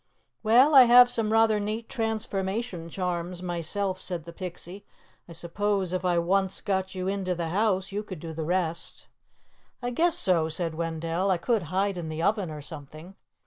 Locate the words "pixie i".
4.33-5.33